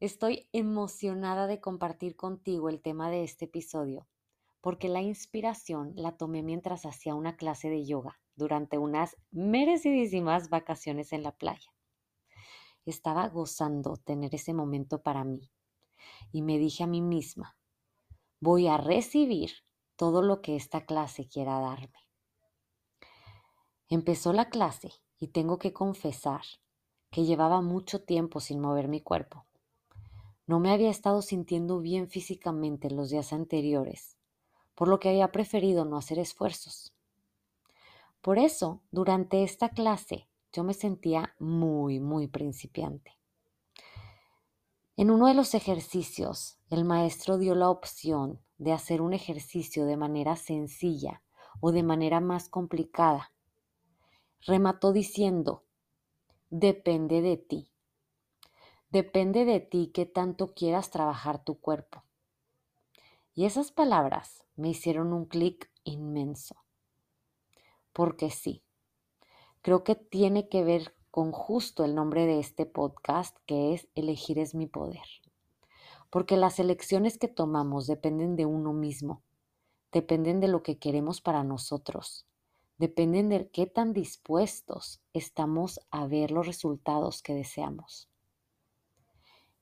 Estoy 0.00 0.48
emocionada 0.52 1.48
de 1.48 1.60
compartir 1.60 2.14
contigo 2.14 2.68
el 2.68 2.80
tema 2.80 3.10
de 3.10 3.24
este 3.24 3.46
episodio, 3.46 4.06
porque 4.60 4.88
la 4.88 5.02
inspiración 5.02 5.92
la 5.96 6.16
tomé 6.16 6.44
mientras 6.44 6.86
hacía 6.86 7.16
una 7.16 7.36
clase 7.36 7.68
de 7.68 7.84
yoga 7.84 8.20
durante 8.36 8.78
unas 8.78 9.16
merecidísimas 9.32 10.50
vacaciones 10.50 11.12
en 11.12 11.24
la 11.24 11.32
playa. 11.32 11.74
Estaba 12.84 13.28
gozando 13.28 13.96
tener 13.96 14.32
ese 14.36 14.54
momento 14.54 15.02
para 15.02 15.24
mí 15.24 15.50
y 16.30 16.42
me 16.42 16.58
dije 16.58 16.84
a 16.84 16.86
mí 16.86 17.02
misma, 17.02 17.56
voy 18.38 18.68
a 18.68 18.76
recibir 18.76 19.50
todo 19.96 20.22
lo 20.22 20.42
que 20.42 20.54
esta 20.54 20.86
clase 20.86 21.26
quiera 21.26 21.58
darme. 21.58 21.98
Empezó 23.88 24.32
la 24.32 24.48
clase 24.48 24.92
y 25.18 25.32
tengo 25.32 25.58
que 25.58 25.72
confesar 25.72 26.42
que 27.10 27.24
llevaba 27.24 27.62
mucho 27.62 28.04
tiempo 28.04 28.38
sin 28.38 28.60
mover 28.60 28.86
mi 28.86 29.00
cuerpo. 29.00 29.47
No 30.48 30.60
me 30.60 30.70
había 30.70 30.88
estado 30.88 31.20
sintiendo 31.20 31.78
bien 31.78 32.08
físicamente 32.08 32.90
los 32.90 33.10
días 33.10 33.34
anteriores, 33.34 34.16
por 34.74 34.88
lo 34.88 34.98
que 34.98 35.10
había 35.10 35.30
preferido 35.30 35.84
no 35.84 35.98
hacer 35.98 36.18
esfuerzos. 36.18 36.94
Por 38.22 38.38
eso, 38.38 38.80
durante 38.90 39.42
esta 39.42 39.68
clase, 39.68 40.26
yo 40.54 40.64
me 40.64 40.72
sentía 40.72 41.34
muy, 41.38 42.00
muy 42.00 42.28
principiante. 42.28 43.18
En 44.96 45.10
uno 45.10 45.26
de 45.26 45.34
los 45.34 45.52
ejercicios, 45.52 46.58
el 46.70 46.86
maestro 46.86 47.36
dio 47.36 47.54
la 47.54 47.68
opción 47.68 48.40
de 48.56 48.72
hacer 48.72 49.02
un 49.02 49.12
ejercicio 49.12 49.84
de 49.84 49.98
manera 49.98 50.34
sencilla 50.36 51.22
o 51.60 51.72
de 51.72 51.82
manera 51.82 52.20
más 52.20 52.48
complicada. 52.48 53.32
Remató 54.40 54.94
diciendo, 54.94 55.66
depende 56.48 57.20
de 57.20 57.36
ti. 57.36 57.70
Depende 58.90 59.44
de 59.44 59.60
ti 59.60 59.90
qué 59.92 60.06
tanto 60.06 60.54
quieras 60.54 60.90
trabajar 60.90 61.44
tu 61.44 61.60
cuerpo. 61.60 62.04
Y 63.34 63.44
esas 63.44 63.70
palabras 63.70 64.44
me 64.56 64.70
hicieron 64.70 65.12
un 65.12 65.26
clic 65.26 65.70
inmenso. 65.84 66.56
Porque 67.92 68.30
sí, 68.30 68.62
creo 69.60 69.84
que 69.84 69.94
tiene 69.94 70.48
que 70.48 70.64
ver 70.64 70.94
con 71.10 71.32
justo 71.32 71.84
el 71.84 71.94
nombre 71.94 72.24
de 72.24 72.38
este 72.38 72.64
podcast, 72.64 73.36
que 73.44 73.74
es 73.74 73.88
Elegir 73.94 74.38
es 74.38 74.54
mi 74.54 74.66
poder. 74.66 75.06
Porque 76.08 76.38
las 76.38 76.58
elecciones 76.58 77.18
que 77.18 77.28
tomamos 77.28 77.86
dependen 77.86 78.36
de 78.36 78.46
uno 78.46 78.72
mismo, 78.72 79.22
dependen 79.92 80.40
de 80.40 80.48
lo 80.48 80.62
que 80.62 80.78
queremos 80.78 81.20
para 81.20 81.44
nosotros, 81.44 82.26
dependen 82.78 83.28
de 83.28 83.50
qué 83.50 83.66
tan 83.66 83.92
dispuestos 83.92 85.02
estamos 85.12 85.78
a 85.90 86.06
ver 86.06 86.30
los 86.30 86.46
resultados 86.46 87.20
que 87.22 87.34
deseamos. 87.34 88.08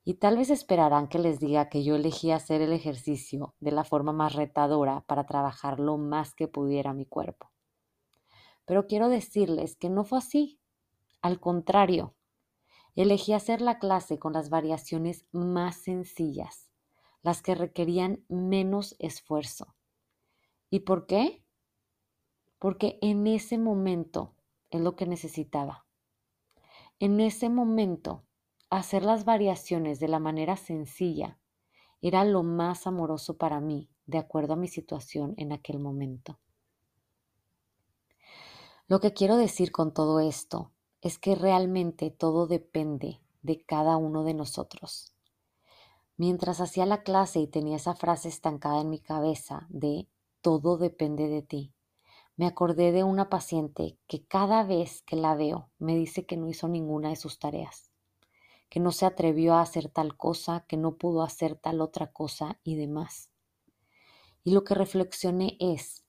Y 0.08 0.14
tal 0.14 0.36
vez 0.36 0.50
esperarán 0.50 1.08
que 1.08 1.18
les 1.18 1.40
diga 1.40 1.68
que 1.68 1.82
yo 1.82 1.96
elegí 1.96 2.30
hacer 2.30 2.62
el 2.62 2.72
ejercicio 2.72 3.56
de 3.58 3.72
la 3.72 3.82
forma 3.82 4.12
más 4.12 4.36
retadora 4.36 5.00
para 5.00 5.26
trabajar 5.26 5.80
lo 5.80 5.98
más 5.98 6.32
que 6.32 6.46
pudiera 6.46 6.92
mi 6.92 7.06
cuerpo. 7.06 7.50
Pero 8.66 8.86
quiero 8.86 9.08
decirles 9.08 9.74
que 9.74 9.90
no 9.90 10.04
fue 10.04 10.18
así. 10.18 10.60
Al 11.22 11.40
contrario, 11.40 12.14
elegí 12.94 13.32
hacer 13.32 13.60
la 13.60 13.80
clase 13.80 14.20
con 14.20 14.32
las 14.32 14.48
variaciones 14.48 15.26
más 15.32 15.74
sencillas, 15.74 16.70
las 17.22 17.42
que 17.42 17.56
requerían 17.56 18.24
menos 18.28 18.94
esfuerzo. 19.00 19.74
¿Y 20.70 20.80
por 20.80 21.06
qué? 21.06 21.42
Porque 22.60 23.00
en 23.02 23.26
ese 23.26 23.58
momento 23.58 24.36
es 24.70 24.80
lo 24.80 24.94
que 24.94 25.06
necesitaba. 25.06 25.84
En 27.00 27.18
ese 27.18 27.48
momento 27.48 28.22
hacer 28.70 29.04
las 29.04 29.24
variaciones 29.24 30.00
de 30.00 30.08
la 30.08 30.18
manera 30.18 30.56
sencilla 30.56 31.38
era 32.00 32.24
lo 32.24 32.42
más 32.42 32.86
amoroso 32.86 33.36
para 33.36 33.60
mí, 33.60 33.88
de 34.06 34.18
acuerdo 34.18 34.54
a 34.54 34.56
mi 34.56 34.68
situación 34.68 35.34
en 35.36 35.52
aquel 35.52 35.78
momento. 35.78 36.38
Lo 38.88 39.00
que 39.00 39.12
quiero 39.12 39.36
decir 39.36 39.72
con 39.72 39.92
todo 39.92 40.20
esto 40.20 40.72
es 41.00 41.18
que 41.18 41.34
realmente 41.34 42.10
todo 42.10 42.46
depende 42.46 43.20
de 43.42 43.64
cada 43.64 43.96
uno 43.96 44.24
de 44.24 44.34
nosotros. 44.34 45.12
Mientras 46.16 46.60
hacía 46.60 46.86
la 46.86 47.02
clase 47.02 47.40
y 47.40 47.46
tenía 47.46 47.76
esa 47.76 47.94
frase 47.94 48.28
estancada 48.28 48.80
en 48.80 48.90
mi 48.90 49.00
cabeza 49.00 49.66
de 49.68 50.08
todo 50.40 50.76
depende 50.76 51.28
de 51.28 51.42
ti, 51.42 51.72
me 52.36 52.46
acordé 52.46 52.92
de 52.92 53.02
una 53.02 53.28
paciente 53.28 53.98
que 54.06 54.24
cada 54.24 54.62
vez 54.64 55.02
que 55.02 55.16
la 55.16 55.34
veo 55.34 55.70
me 55.78 55.96
dice 55.96 56.26
que 56.26 56.36
no 56.36 56.48
hizo 56.48 56.68
ninguna 56.68 57.08
de 57.08 57.16
sus 57.16 57.38
tareas 57.38 57.90
que 58.68 58.80
no 58.80 58.92
se 58.92 59.06
atrevió 59.06 59.54
a 59.54 59.62
hacer 59.62 59.88
tal 59.88 60.16
cosa, 60.16 60.64
que 60.66 60.76
no 60.76 60.96
pudo 60.96 61.22
hacer 61.22 61.56
tal 61.56 61.80
otra 61.80 62.12
cosa 62.12 62.58
y 62.64 62.76
demás. 62.76 63.30
Y 64.44 64.52
lo 64.52 64.64
que 64.64 64.74
reflexioné 64.74 65.56
es, 65.60 66.04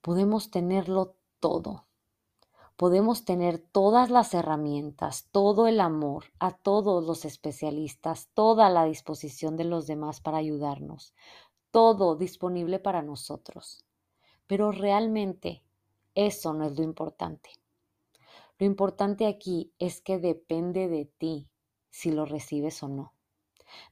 podemos 0.00 0.50
tenerlo 0.50 1.16
todo. 1.38 1.86
Podemos 2.76 3.26
tener 3.26 3.58
todas 3.58 4.08
las 4.08 4.32
herramientas, 4.32 5.28
todo 5.30 5.66
el 5.66 5.80
amor, 5.80 6.24
a 6.38 6.56
todos 6.56 7.04
los 7.04 7.26
especialistas, 7.26 8.30
toda 8.32 8.70
la 8.70 8.84
disposición 8.86 9.58
de 9.58 9.64
los 9.64 9.86
demás 9.86 10.22
para 10.22 10.38
ayudarnos, 10.38 11.14
todo 11.70 12.16
disponible 12.16 12.78
para 12.78 13.02
nosotros. 13.02 13.84
Pero 14.46 14.72
realmente 14.72 15.62
eso 16.14 16.54
no 16.54 16.64
es 16.64 16.78
lo 16.78 16.82
importante. 16.82 17.50
Lo 18.58 18.64
importante 18.64 19.26
aquí 19.26 19.72
es 19.78 20.00
que 20.00 20.18
depende 20.18 20.88
de 20.88 21.04
ti 21.04 21.49
si 21.90 22.10
lo 22.10 22.24
recibes 22.24 22.82
o 22.82 22.88
no. 22.88 23.14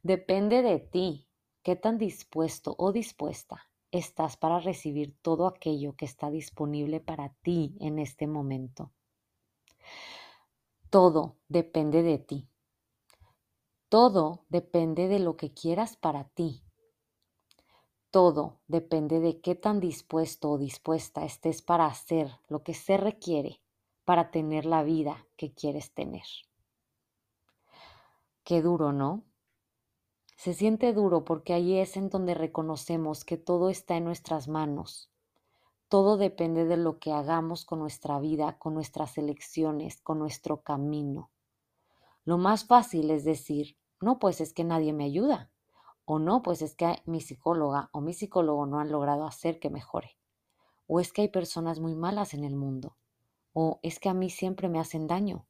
Depende 0.02 0.62
de 0.62 0.78
ti 0.78 1.28
qué 1.62 1.76
tan 1.76 1.98
dispuesto 1.98 2.74
o 2.78 2.92
dispuesta 2.92 3.68
estás 3.90 4.36
para 4.36 4.60
recibir 4.60 5.16
todo 5.22 5.46
aquello 5.46 5.96
que 5.96 6.04
está 6.04 6.30
disponible 6.30 7.00
para 7.00 7.34
ti 7.42 7.76
en 7.80 7.98
este 7.98 8.26
momento. 8.26 8.92
Todo 10.90 11.36
depende 11.48 12.02
de 12.02 12.18
ti. 12.18 12.48
Todo 13.88 14.44
depende 14.48 15.08
de 15.08 15.18
lo 15.18 15.36
que 15.36 15.52
quieras 15.52 15.96
para 15.96 16.24
ti. 16.24 16.62
Todo 18.10 18.60
depende 18.66 19.20
de 19.20 19.40
qué 19.40 19.54
tan 19.54 19.80
dispuesto 19.80 20.50
o 20.50 20.58
dispuesta 20.58 21.24
estés 21.24 21.60
para 21.60 21.86
hacer 21.86 22.30
lo 22.48 22.62
que 22.62 22.74
se 22.74 22.96
requiere 22.96 23.60
para 24.04 24.30
tener 24.30 24.64
la 24.64 24.82
vida 24.82 25.26
que 25.36 25.52
quieres 25.52 25.92
tener. 25.92 26.24
Qué 28.48 28.62
duro, 28.62 28.94
¿no? 28.94 29.24
Se 30.38 30.54
siente 30.54 30.94
duro 30.94 31.22
porque 31.22 31.52
ahí 31.52 31.76
es 31.76 31.98
en 31.98 32.08
donde 32.08 32.32
reconocemos 32.32 33.26
que 33.26 33.36
todo 33.36 33.68
está 33.68 33.98
en 33.98 34.04
nuestras 34.04 34.48
manos. 34.48 35.10
Todo 35.88 36.16
depende 36.16 36.64
de 36.64 36.78
lo 36.78 36.98
que 36.98 37.12
hagamos 37.12 37.66
con 37.66 37.78
nuestra 37.78 38.18
vida, 38.18 38.58
con 38.58 38.72
nuestras 38.72 39.18
elecciones, 39.18 40.00
con 40.00 40.18
nuestro 40.18 40.62
camino. 40.62 41.30
Lo 42.24 42.38
más 42.38 42.64
fácil 42.64 43.10
es 43.10 43.22
decir, 43.22 43.76
no, 44.00 44.18
pues 44.18 44.40
es 44.40 44.54
que 44.54 44.64
nadie 44.64 44.94
me 44.94 45.04
ayuda. 45.04 45.50
O 46.06 46.18
no, 46.18 46.40
pues 46.40 46.62
es 46.62 46.74
que 46.74 47.02
mi 47.04 47.20
psicóloga 47.20 47.90
o 47.92 48.00
mi 48.00 48.14
psicólogo 48.14 48.64
no 48.64 48.80
han 48.80 48.90
logrado 48.90 49.26
hacer 49.26 49.60
que 49.60 49.68
mejore. 49.68 50.16
O 50.86 51.00
es 51.00 51.12
que 51.12 51.20
hay 51.20 51.28
personas 51.28 51.80
muy 51.80 51.94
malas 51.94 52.32
en 52.32 52.44
el 52.44 52.56
mundo 52.56 52.96
o 53.52 53.78
es 53.82 54.00
que 54.00 54.08
a 54.08 54.14
mí 54.14 54.30
siempre 54.30 54.70
me 54.70 54.80
hacen 54.80 55.06
daño. 55.06 55.44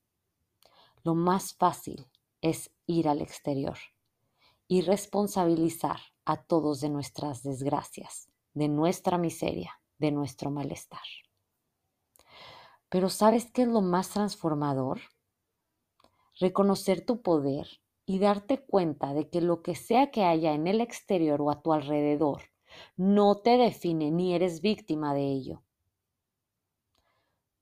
Lo 1.04 1.14
más 1.14 1.54
fácil 1.54 2.08
es 2.40 2.70
ir 2.86 3.08
al 3.08 3.20
exterior 3.20 3.78
y 4.66 4.82
responsabilizar 4.82 5.98
a 6.24 6.42
todos 6.42 6.80
de 6.80 6.90
nuestras 6.90 7.42
desgracias, 7.42 8.28
de 8.54 8.68
nuestra 8.68 9.18
miseria, 9.18 9.80
de 9.98 10.12
nuestro 10.12 10.50
malestar. 10.50 11.00
Pero 12.88 13.08
¿sabes 13.08 13.50
qué 13.50 13.62
es 13.62 13.68
lo 13.68 13.80
más 13.80 14.10
transformador? 14.10 15.00
Reconocer 16.38 17.04
tu 17.04 17.22
poder 17.22 17.68
y 18.06 18.18
darte 18.18 18.64
cuenta 18.64 19.12
de 19.12 19.28
que 19.28 19.40
lo 19.40 19.62
que 19.62 19.74
sea 19.74 20.10
que 20.10 20.24
haya 20.24 20.54
en 20.54 20.66
el 20.66 20.80
exterior 20.80 21.42
o 21.42 21.50
a 21.50 21.60
tu 21.60 21.72
alrededor 21.72 22.42
no 22.96 23.36
te 23.36 23.56
define 23.56 24.10
ni 24.10 24.34
eres 24.34 24.60
víctima 24.60 25.14
de 25.14 25.24
ello. 25.24 25.62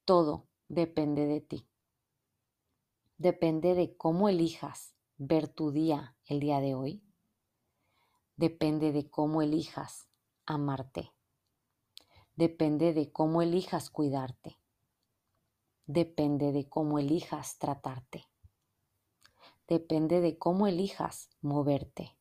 Todo 0.05 0.47
depende 0.69 1.27
de 1.27 1.41
ti. 1.41 1.67
Depende 3.19 3.75
de 3.75 3.97
cómo 3.97 4.29
elijas 4.29 4.95
ver 5.17 5.49
tu 5.49 5.71
día 5.71 6.15
el 6.27 6.39
día 6.39 6.61
de 6.61 6.75
hoy. 6.75 7.03
Depende 8.37 8.93
de 8.93 9.09
cómo 9.09 9.41
elijas 9.41 10.07
amarte. 10.45 11.15
Depende 12.35 12.93
de 12.93 13.11
cómo 13.11 13.41
elijas 13.41 13.89
cuidarte. 13.89 14.59
Depende 15.87 16.53
de 16.53 16.69
cómo 16.69 16.99
elijas 16.99 17.57
tratarte. 17.57 18.27
Depende 19.67 20.21
de 20.21 20.37
cómo 20.37 20.67
elijas 20.67 21.31
moverte. 21.41 22.19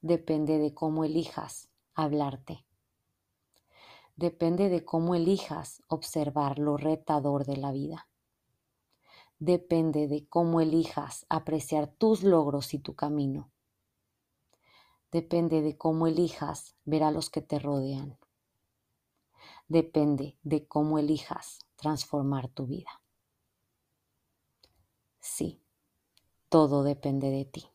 Depende 0.00 0.56
de 0.56 0.72
cómo 0.72 1.04
elijas 1.04 1.68
hablarte. 1.92 2.64
Depende 4.16 4.70
de 4.70 4.86
cómo 4.86 5.14
elijas 5.14 5.82
observar 5.88 6.58
lo 6.58 6.78
retador 6.78 7.44
de 7.44 7.58
la 7.58 7.70
vida. 7.70 8.08
Depende 9.40 10.08
de 10.08 10.26
cómo 10.26 10.60
elijas 10.60 11.24
apreciar 11.28 11.86
tus 11.86 12.24
logros 12.24 12.74
y 12.74 12.80
tu 12.80 12.96
camino. 12.96 13.52
Depende 15.12 15.62
de 15.62 15.78
cómo 15.78 16.06
elijas 16.06 16.76
ver 16.84 17.04
a 17.04 17.10
los 17.12 17.30
que 17.30 17.40
te 17.40 17.58
rodean. 17.58 18.18
Depende 19.68 20.38
de 20.42 20.66
cómo 20.66 20.98
elijas 20.98 21.60
transformar 21.76 22.48
tu 22.48 22.66
vida. 22.66 23.00
Sí, 25.20 25.62
todo 26.48 26.82
depende 26.82 27.30
de 27.30 27.44
ti. 27.44 27.70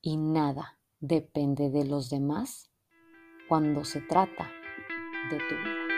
Y 0.00 0.16
nada 0.16 0.78
depende 1.00 1.70
de 1.70 1.84
los 1.84 2.10
demás 2.10 2.70
cuando 3.48 3.84
se 3.84 4.00
trata 4.00 4.50
de 5.30 5.38
tu 5.38 5.54
vida. 5.54 5.97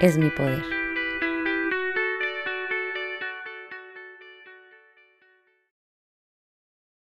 es 0.00 0.18
mi 0.18 0.30
poder. 0.30 0.83